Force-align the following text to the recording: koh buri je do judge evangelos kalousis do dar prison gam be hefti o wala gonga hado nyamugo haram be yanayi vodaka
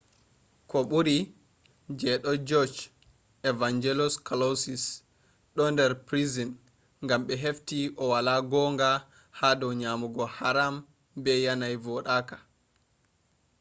koh 0.69 0.85
buri 0.89 1.17
je 1.99 2.11
do 2.23 2.31
judge 2.49 2.77
evangelos 3.51 4.13
kalousis 4.27 4.83
do 5.55 5.63
dar 5.77 5.91
prison 6.07 6.49
gam 7.07 7.21
be 7.27 7.33
hefti 7.43 7.79
o 8.01 8.03
wala 8.11 8.35
gonga 8.51 8.91
hado 9.39 9.67
nyamugo 9.79 10.23
haram 10.37 10.75
be 11.23 11.33
yanayi 11.45 11.77
vodaka 11.85 12.37